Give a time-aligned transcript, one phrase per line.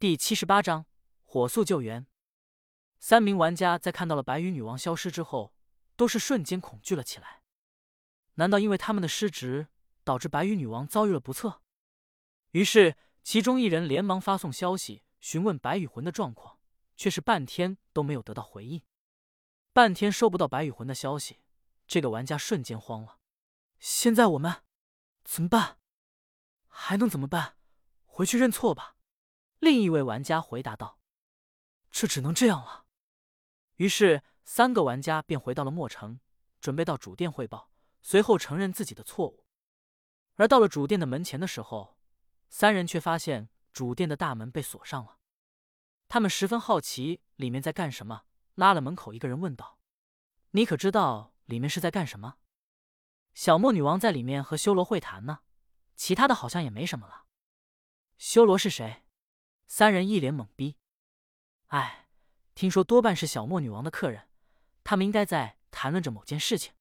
[0.00, 0.86] 第七十八章
[1.24, 2.06] 火速救援。
[3.00, 5.52] 三名玩家在看到了白羽女王消失之后，
[5.96, 7.42] 都是瞬间恐惧了起来。
[8.34, 9.66] 难道因为他们的失职，
[10.04, 11.62] 导致白羽女王遭遇了不测？
[12.52, 16.60] 于是，其中一人连忙发送消息询问白羽魂的状况，
[16.96, 18.80] 却是半天都没有得到回应。
[19.72, 21.40] 半天收不到白羽魂的消息，
[21.88, 23.18] 这个玩家瞬间慌了。
[23.80, 24.62] 现在我们
[25.24, 25.78] 怎么办？
[26.68, 27.56] 还能怎么办？
[28.04, 28.94] 回去认错吧。
[29.58, 31.00] 另一位玩家回答道
[31.90, 32.86] ：“这只能这样了。”
[33.76, 36.20] 于是，三个玩家便回到了墨城，
[36.60, 37.70] 准备到主殿汇报，
[38.02, 39.44] 随后承认自己的错误。
[40.34, 41.98] 而到了主殿的门前的时候，
[42.48, 45.18] 三人却发现主殿的大门被锁上了。
[46.08, 49.78] 他们十分好奇里面在干什么，拉了门口一个人问道
[50.52, 52.36] ：“你可知道里面是在干什么？”
[53.34, 55.40] 小莫女王在里面和修罗会谈呢，
[55.94, 57.26] 其他的好像也没什么了。
[58.16, 59.04] 修罗是谁？
[59.68, 60.76] 三人一脸懵逼。
[61.66, 62.08] 哎，
[62.54, 64.28] 听说多半是小莫女王的客人，
[64.82, 66.72] 他们应该在谈论着某件事情。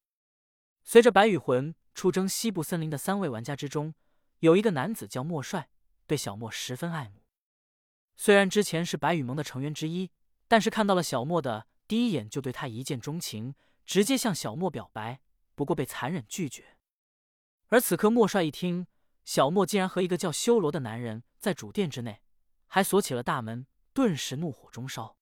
[0.83, 3.93] 随着白羽魂出征西部森林的三位玩家之中，
[4.39, 5.69] 有一个男子叫莫帅，
[6.07, 7.21] 对小莫十分爱慕。
[8.15, 10.09] 虽然之前是白羽盟的成员之一，
[10.47, 13.53] 但是看到了小莫的第一眼就对他一见钟情，
[13.85, 15.19] 直接向小莫表白，
[15.55, 16.77] 不过被残忍拒绝。
[17.67, 18.87] 而此刻莫帅一听
[19.25, 22.21] 小莫竟然和一个叫修罗的男人在主殿之内。
[22.67, 25.17] 还锁起了大门，顿时怒火中烧。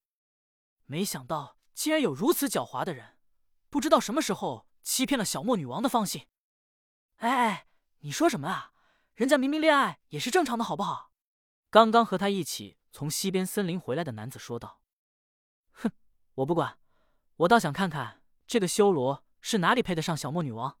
[0.84, 3.16] 没想到竟然有如此狡猾的人，
[3.70, 6.26] 不知道什么时候欺骗了小莫女王的芳心。
[7.16, 7.66] 哎哎，
[8.00, 8.72] 你说什么啊？
[9.14, 11.12] 人家明明恋爱也是正常的，好不好？
[11.70, 14.80] 刚刚和他一起从西边森林回来的男子说道。
[15.72, 15.90] 哼，
[16.34, 16.78] 我不管，
[17.36, 20.78] 我倒想看看这个修罗是哪里配得上小莫女王。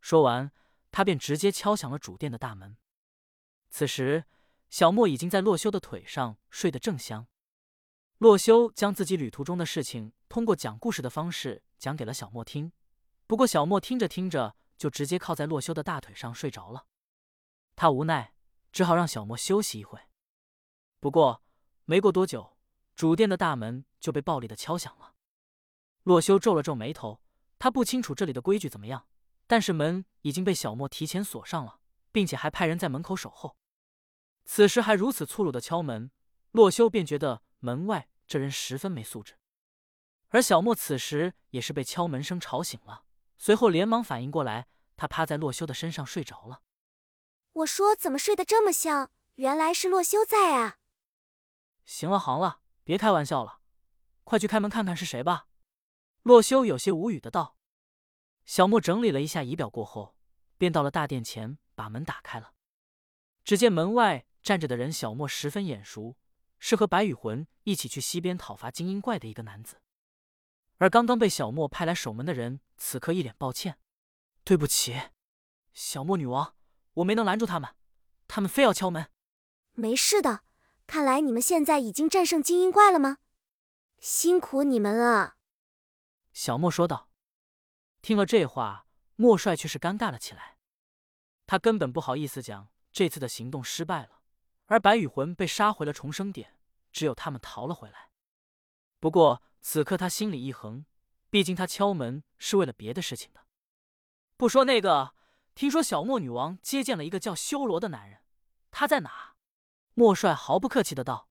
[0.00, 0.52] 说完，
[0.90, 2.76] 他便直接敲响了主殿的大门。
[3.70, 4.26] 此时。
[4.70, 7.26] 小莫已经在洛修的腿上睡得正香。
[8.18, 12.72] 洛修将自己旅途中的事情通过讲故事的方式讲给了小莫听，
[13.26, 16.86] 不过小莫听着听着就直接靠在洛修的大腿上睡着了。
[17.76, 18.34] 他无奈，
[18.72, 20.00] 只好让小莫休息一会。
[21.00, 21.44] 不过
[21.84, 22.58] 没过多久，
[22.96, 25.14] 主殿的大门就被暴力的敲响了。
[26.02, 27.20] 洛修皱了皱眉头，
[27.58, 29.06] 他不清楚这里的规矩怎么样，
[29.46, 31.78] 但是门已经被小莫提前锁上了，
[32.10, 33.56] 并且还派人在门口守候。
[34.50, 36.10] 此时还如此粗鲁的敲门，
[36.52, 39.38] 洛修便觉得门外这人十分没素质。
[40.28, 43.04] 而小莫此时也是被敲门声吵醒了，
[43.36, 44.66] 随后连忙反应过来，
[44.96, 46.62] 他趴在洛修的身上睡着了。
[47.52, 49.10] 我说怎么睡得这么香？
[49.34, 50.78] 原来是洛修在啊！
[51.84, 53.60] 行了行了，别开玩笑了，
[54.24, 55.48] 快去开门看看是谁吧。
[56.22, 57.58] 洛修有些无语的道。
[58.46, 60.16] 小莫整理了一下仪表过后，
[60.56, 62.54] 便到了大殿前，把门打开了。
[63.44, 64.24] 只见门外。
[64.42, 66.16] 站着的人，小莫十分眼熟，
[66.58, 69.80] 是和白羽魂一起去西边讨伐精英怪的一个男子。
[70.78, 73.78] 而刚刚被小莫派来守门的人，此刻一脸抱歉
[74.44, 75.10] ：“对不起，
[75.74, 76.54] 小莫女王，
[76.94, 77.74] 我没能拦住他们，
[78.28, 79.10] 他们非要敲门。
[79.74, 80.44] ”“没事的，
[80.86, 83.18] 看来你们现在已经战胜精英怪了吗？
[83.98, 85.36] 辛苦你们了。”
[86.32, 87.10] 小莫说道。
[88.00, 90.56] 听了这话，莫帅却是尴尬了起来，
[91.46, 94.17] 他根本不好意思讲这次的行动失败了。
[94.68, 96.54] 而白羽魂被杀回了重生点，
[96.92, 98.10] 只有他们逃了回来。
[99.00, 100.84] 不过此刻他心里一横，
[101.30, 103.46] 毕竟他敲门是为了别的事情的。
[104.36, 105.14] 不说那个，
[105.54, 108.20] 听说小莫女王接见了一个叫修罗的男人，
[108.70, 109.36] 他在哪？
[109.94, 111.28] 莫帅毫不客气的道。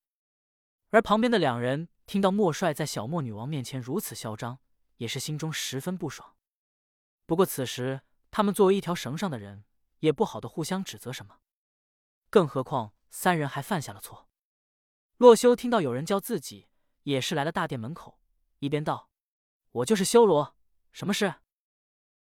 [0.90, 4.60] 而旁边的两人听到莫帅在小莫女王面前如此嚣张，
[4.98, 6.36] 也是心中十分不爽。
[7.26, 9.64] 不过此时他们作为一条绳上的人，
[10.00, 11.40] 也不好的互相指责什么，
[12.30, 12.94] 更何况。
[13.10, 14.28] 三人还犯下了错。
[15.18, 16.68] 洛修听到有人叫自己，
[17.04, 18.20] 也是来了大殿门口，
[18.60, 19.10] 一边道
[19.72, 20.56] ：“我就是修罗，
[20.92, 21.36] 什么事？”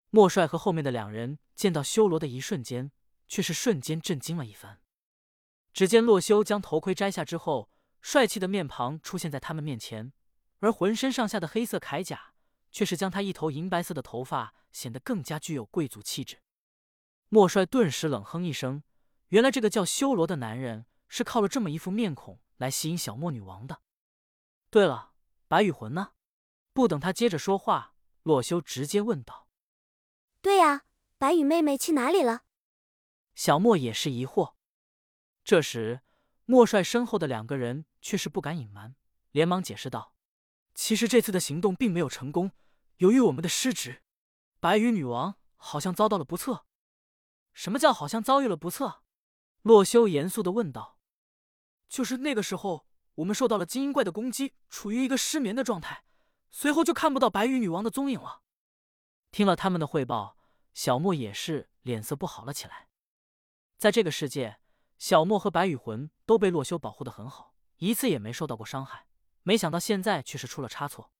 [0.09, 2.91] 莫帅和后面的两人见到修罗的一瞬间，
[3.27, 4.81] 却是瞬间震惊了一番。
[5.73, 7.69] 只见洛修将头盔摘下之后，
[8.01, 10.11] 帅气的面庞出现在他们面前，
[10.59, 12.33] 而浑身上下的黑色铠甲，
[12.71, 16.39] 却是将他一头银白色的头发显得更加具有贵族气质。
[17.29, 18.81] 莫帅顿时冷哼一声。
[19.29, 23.81] 原来这个叫修罗的男人是靠了这么一副面孔来吸引小莫女王的。
[24.69, 25.13] 对了，
[25.47, 26.13] 白羽魂呢？
[26.73, 29.47] 不等他接着说话，洛修直接问道
[30.41, 30.83] ：“对呀，
[31.17, 32.43] 白羽妹妹去哪里了？”
[33.35, 34.53] 小莫也是疑惑。
[35.43, 36.01] 这时，
[36.45, 38.95] 莫帅身后的两个人却是不敢隐瞒，
[39.31, 40.13] 连忙解释道
[40.75, 42.51] ：“其实这次的行动并没有成功，
[42.97, 44.03] 由于我们的失职，
[44.59, 46.65] 白羽女王好像遭到了不测。
[47.53, 49.01] 什么叫好像遭遇了不测？”
[49.67, 50.97] 洛修严肃的问道
[51.89, 56.05] ：“就是那个时候，我们受到了精英怪的攻击，处于一个失眠的状态，
[56.51, 58.43] 随后就看不到白羽女王的踪影了。
[59.29, 60.37] 听了他们的汇报，
[60.73, 62.87] 小莫也是脸色不好了起来。
[63.77, 64.61] 在这个世界，
[64.97, 69.07] 小莫和白羽魂都被洛修保护的很好，一次也没受到过伤害。
[69.43, 71.11] 没想到现在却是出了差错。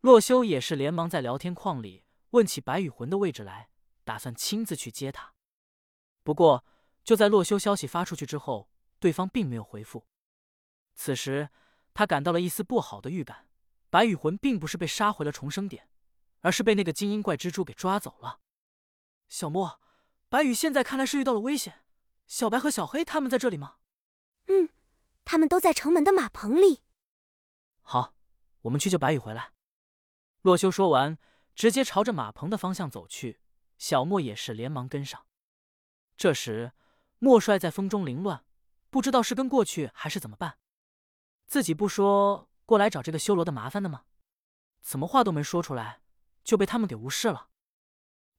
[0.00, 3.68] 洛修也是连忙在聊天框里问起白羽魂的位置来，
[4.04, 5.34] 打算亲自去接他。
[6.22, 6.64] 不过
[7.08, 8.68] 就在洛修消息发出去之后，
[8.98, 10.06] 对方并没有回复。
[10.94, 11.48] 此时
[11.94, 13.48] 他感到了一丝不好的预感，
[13.88, 15.88] 白羽魂并不是被杀回了重生点，
[16.40, 18.40] 而是被那个精英怪蜘蛛给抓走了。
[19.26, 19.80] 小莫，
[20.28, 21.82] 白羽现在看来是遇到了危险。
[22.26, 23.76] 小白和小黑他们在这里吗？
[24.48, 24.68] 嗯，
[25.24, 26.82] 他们都在城门的马棚里。
[27.80, 28.12] 好，
[28.60, 29.54] 我们去救白羽回来。
[30.42, 31.16] 洛修说完，
[31.54, 33.40] 直接朝着马棚的方向走去。
[33.78, 35.24] 小莫也是连忙跟上。
[36.18, 36.72] 这时，
[37.18, 38.44] 莫帅在风中凌乱，
[38.90, 40.58] 不知道是跟过去还是怎么办。
[41.46, 44.04] 自己不说过来找这个修罗的麻烦的吗？
[44.80, 46.00] 怎么话都没说出来，
[46.44, 47.48] 就被他们给无视了？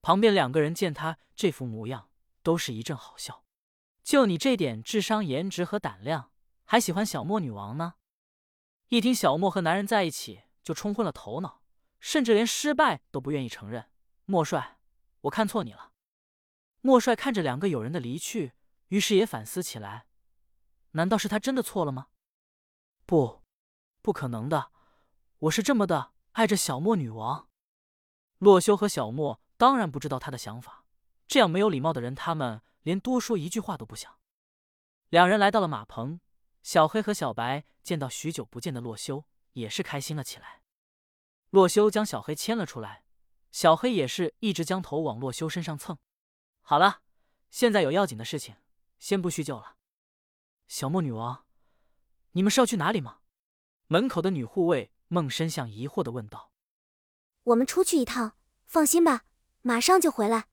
[0.00, 2.10] 旁边两个人见他这副模样，
[2.42, 3.44] 都是一阵好笑。
[4.02, 6.32] 就你这点智商、颜值和胆量，
[6.64, 7.94] 还喜欢小莫女王呢？
[8.88, 11.62] 一听小莫和男人在一起，就冲昏了头脑，
[12.00, 13.90] 甚至连失败都不愿意承认。
[14.24, 14.78] 莫帅，
[15.22, 15.92] 我看错你了。
[16.80, 18.54] 莫帅看着两个友人的离去，
[18.90, 20.06] 于是也反思起来：
[20.92, 22.08] 难道是他真的错了吗？
[23.06, 23.42] 不，
[24.02, 24.72] 不可能的，
[25.38, 27.48] 我是这么的爱着小莫女王。
[28.38, 30.84] 洛修和小莫当然不知道他的想法，
[31.28, 34.18] 这样没有礼貌的人，他们连多说一句话都不想。
[35.08, 36.20] 两人来到了马棚。
[36.62, 40.62] 小黑和小白见到许久不见的洛修，也是开心了起来。
[41.48, 43.04] 洛修将小黑牵了出来，
[43.50, 45.96] 小黑也是一直将头往洛修身上蹭。
[46.60, 47.00] 好了，
[47.50, 48.56] 现在有要紧的事情，
[49.00, 49.76] 先不叙旧了。
[50.68, 51.44] 小莫女王，
[52.30, 53.18] 你们是要去哪里吗？
[53.88, 56.52] 门口的女护卫孟深向疑惑的问道。
[57.42, 59.24] 我们出去一趟，放心吧，
[59.62, 60.46] 马上就回来。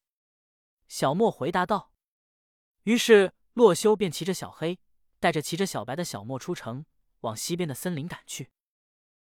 [0.88, 1.92] 小莫回答道。
[2.86, 4.80] 于是洛修便骑着小黑。
[5.20, 6.86] 带着骑着小白的小莫出城，
[7.22, 8.52] 往西边的森林赶去。